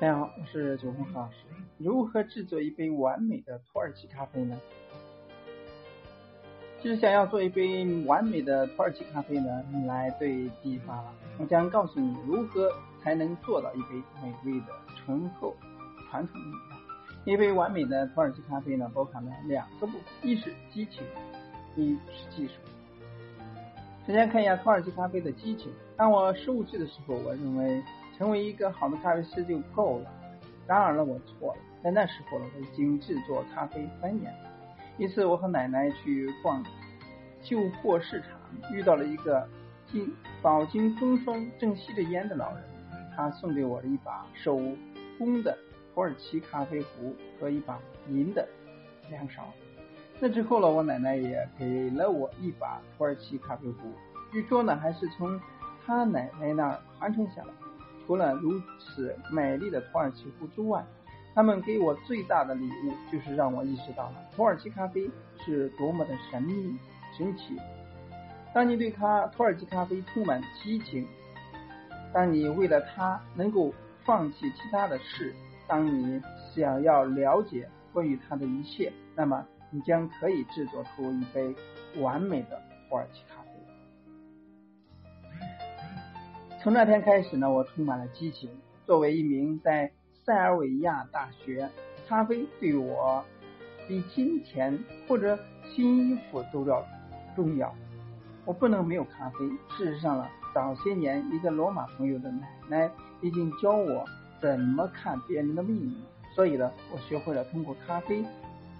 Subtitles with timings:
[0.00, 1.36] 大家好，我是九红老师。
[1.78, 4.58] 如何制作一杯完美的土耳其咖啡呢？
[6.80, 11.14] 其实想要做一杯完美的土耳其咖啡呢，你来对地方了。
[11.38, 12.68] 我将告诉你如何
[13.00, 14.66] 才能做到一杯美味的
[14.96, 15.54] 醇厚
[16.10, 16.40] 传统。
[17.24, 21.04] 一杯完美的土耳其咖啡呢，包含了两个部分：一是激情，
[21.76, 22.54] 一是技术。
[24.06, 25.72] 首先看一下土耳其咖啡的激情。
[25.96, 27.82] 当我十五岁的时候，我认为。
[28.18, 30.10] 成为一个好的咖啡师就够了。
[30.66, 31.60] 然而呢，我错了。
[31.82, 34.32] 在那时候呢，我已经制作咖啡三年。
[34.96, 36.62] 一次，我和奶奶去逛
[37.42, 38.38] 旧货市场，
[38.70, 39.48] 遇到了一个
[39.90, 42.62] 经饱经风霜、正吸着烟的老人。
[43.16, 44.60] 他送给我了一把手
[45.18, 45.58] 工的
[45.94, 47.78] 土耳其咖啡壶和一把
[48.08, 48.48] 银的
[49.10, 49.52] 量勺。
[50.20, 53.92] 那之后呢，我奶奶也给了我一把土耳其咖啡壶，
[54.30, 55.40] 据说呢，还是从
[55.84, 57.48] 他奶奶那儿传承下来。
[58.06, 60.84] 除了如此美丽的土耳其壶之外，
[61.34, 65.10] 他们给我最大的礼物就是让我意识到了土耳其咖啡
[65.44, 66.76] 是多么的神秘
[67.16, 67.56] 神奇。
[68.52, 71.06] 当你对咖土耳其咖啡充满激情，
[72.12, 73.72] 当你为了它能够
[74.04, 75.34] 放弃其他的事，
[75.72, 76.20] 当你
[76.54, 81.56] 想要了解关于它的一切，那么你将可以制作出一杯
[81.98, 82.60] 完美的
[82.90, 83.48] 土耳其咖啡。
[86.62, 88.50] 从那天开始呢，我充满了激情。
[88.84, 91.66] 作为一名在塞尔维亚大学，
[92.06, 93.24] 咖啡对我
[93.88, 94.78] 比金钱
[95.08, 96.84] 或者新衣服都要
[97.34, 97.74] 重要。
[98.44, 99.38] 我不能没有咖啡。
[99.70, 102.90] 事实上呢，早些年一个罗马朋友的奶奶
[103.22, 104.04] 已经教我
[104.42, 105.94] 怎么看别人的命运，
[106.34, 108.24] 所以呢，我学会了通过咖啡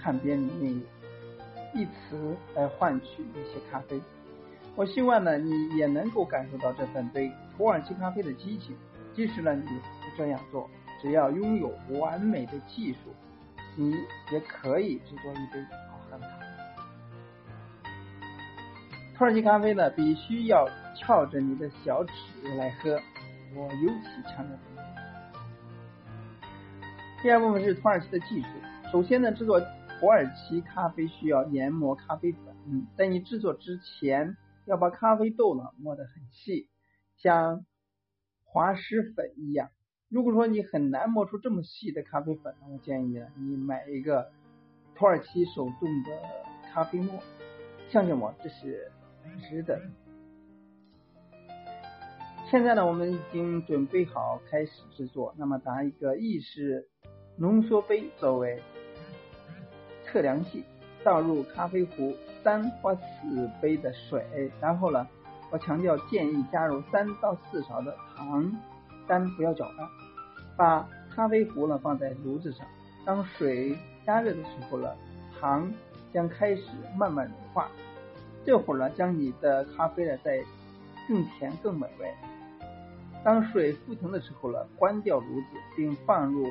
[0.00, 4.00] 看别人的命运，以此来换取一些咖啡。
[4.76, 8.76] 我希望呢，你也能够感受到这份对土耳其咖啡的激情。
[9.16, 10.70] 即使呢，你不这样做，
[11.02, 13.12] 只要拥有完美的技术，
[13.74, 13.96] 你
[14.30, 16.46] 也可以制作一杯好喝的咖啡。
[19.16, 22.12] 土耳其咖啡呢，必须要翘着你的小指
[22.56, 23.00] 来喝，
[23.56, 24.56] 我尤其强调。
[27.22, 28.48] 第二部分是土耳其的技术。
[28.92, 29.60] 首先呢，制作
[30.00, 34.36] 土耳其咖啡需要研磨咖啡粉，嗯在你制作之前。
[34.66, 36.68] 要把咖啡豆呢磨得很细，
[37.16, 37.64] 像
[38.44, 39.70] 滑石粉一样。
[40.10, 44.30] 如果说你很难磨出这么细的咖啡粉，我建议你买一个
[44.94, 46.10] 土耳其手动的
[46.70, 47.18] 咖啡磨，
[47.88, 48.92] 相信我，这是
[49.48, 49.80] 值得。
[52.50, 55.34] 现在呢，我们已经准备好开始制作。
[55.36, 56.88] 那么，拿一个意式
[57.36, 58.62] 浓缩杯作为
[60.04, 60.64] 测量器，
[61.04, 62.14] 倒入咖啡壶。
[62.44, 65.06] 三或四杯的水，然后呢，
[65.50, 68.50] 我强调建议加入三到四勺的糖，
[69.08, 69.86] 但不要搅拌。
[70.56, 72.64] 把咖啡壶呢放在炉子上，
[73.04, 73.76] 当水
[74.06, 74.88] 加热的时候呢，
[75.38, 75.70] 糖
[76.12, 76.62] 将开始
[76.96, 77.68] 慢慢融化。
[78.46, 80.42] 这会儿呢，将你的咖啡呢再
[81.08, 82.14] 更甜更美味。
[83.24, 85.46] 当水沸腾的时候呢，关掉炉子，
[85.76, 86.46] 并放入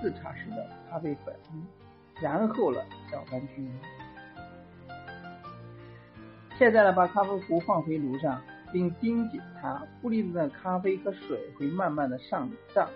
[0.00, 1.34] 四茶匙的咖啡粉，
[2.20, 3.72] 然后呢搅拌均匀。
[6.58, 8.40] 现在呢，把咖啡壶放回炉上，
[8.72, 12.88] 并盯紧它，壶里的咖啡和水会慢慢的上涨。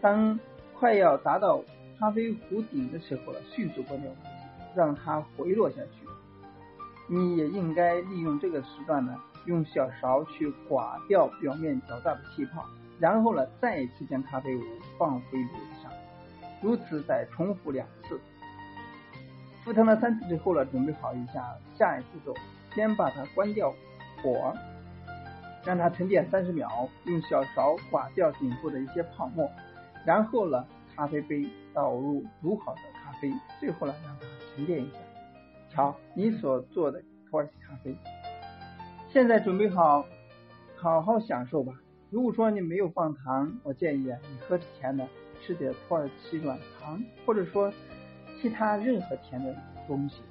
[0.00, 0.38] 当
[0.78, 1.62] 快要达到
[1.98, 4.16] 咖啡壶顶的时候了，迅速关掉壶，
[4.76, 6.03] 让它回落下去。
[7.06, 9.14] 你也应该利用这个时段呢，
[9.46, 12.64] 用小勺去刮掉表面较大的气泡，
[12.98, 14.62] 然后呢，再一次将咖啡壶
[14.98, 15.92] 放回炉子上，
[16.62, 18.18] 如此再重复两次。
[19.64, 21.42] 沸腾了三次之后呢，准备好一下
[21.76, 22.34] 下一步骤。
[22.74, 23.72] 先把它关掉
[24.20, 24.52] 火，
[25.64, 29.48] 让它沉淀三十秒，用小勺刮掉顶部的一些泡沫，
[30.04, 30.66] 然后呢，
[30.96, 34.26] 咖啡杯倒入煮好的咖啡，最后呢，让它
[34.56, 34.96] 沉淀一下。
[35.74, 37.96] 瞧，你所做的土耳其咖啡，
[39.08, 40.06] 现在准备好，
[40.76, 41.72] 好好享受吧。
[42.10, 45.04] 如果说你没有放糖，我建议，你喝之前呢，
[45.42, 47.72] 吃点土耳其软糖，或者说
[48.40, 49.52] 其他任何甜的
[49.88, 50.22] 东西。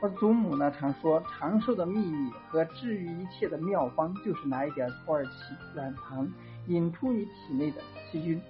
[0.00, 6.26] 我祖母呢常说，长寿的秘密和治愈一切的妙方，就是拿一点土耳其软糖，
[6.66, 8.40] 引出你体内的细菌，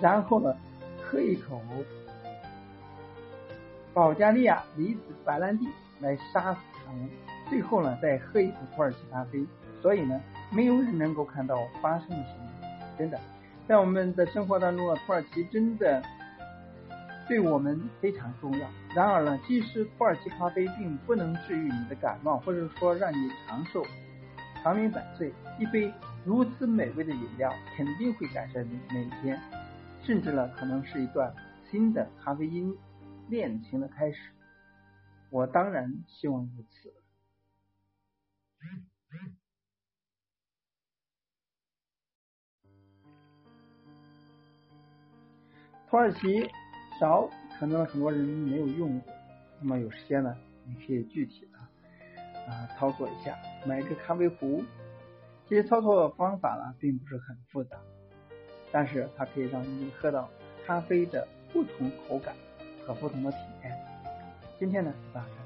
[0.00, 0.54] 然后呢，
[1.02, 1.60] 喝一口
[3.94, 5.68] 保加利亚离子白兰地
[6.00, 7.08] 来杀死他们，
[7.48, 9.46] 最后呢，再喝一口土耳其咖啡。
[9.80, 10.20] 所以呢，
[10.50, 13.20] 没有人能够看到发生了什么，真的，
[13.68, 16.02] 在我们的生活当中啊，土耳其真的
[17.28, 18.66] 对我们非常重要。
[18.96, 23.84] 然而呢，即使土耳其咖啡并不能治愈你的感冒，或者说让你长寿、
[24.62, 25.92] 长命百岁，一杯
[26.24, 29.38] 如此美味的饮料肯定会改善你每天，
[30.02, 31.32] 甚至呢，可能是一段
[31.70, 32.74] 新的咖啡因
[33.28, 34.32] 恋情的开始。
[35.30, 36.94] 我当然希望如此。
[45.88, 46.50] 土耳其
[46.98, 49.12] 勺可能很多人没有用过，
[49.60, 50.36] 那么有时间呢，
[50.66, 51.58] 你可以具体的
[52.52, 54.64] 啊操作一下，买一个咖啡壶。
[55.46, 57.78] 这些操作方法呢，并不是很复杂，
[58.72, 60.28] 但是它可以让你喝到
[60.66, 62.34] 咖啡的不同口感
[62.86, 63.72] 和不同的体验。
[64.58, 65.43] 今天呢，大家。